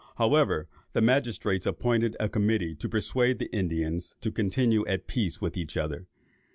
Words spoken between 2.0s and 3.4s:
a committee to persuade